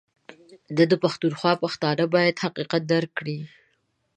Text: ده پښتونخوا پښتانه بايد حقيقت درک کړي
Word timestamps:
ده 0.89 0.95
پښتونخوا 1.03 1.51
پښتانه 1.63 2.03
بايد 2.13 2.35
حقيقت 2.45 2.81
درک 2.91 3.11
کړي 3.19 3.37